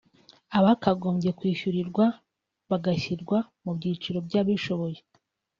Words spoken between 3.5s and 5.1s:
mu byiciro by’abishoboye